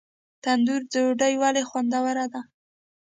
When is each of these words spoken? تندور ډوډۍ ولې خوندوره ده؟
تندور 0.43 0.81
ډوډۍ 0.91 1.33
ولې 1.41 1.63
خوندوره 1.69 2.25
ده؟ 2.33 2.41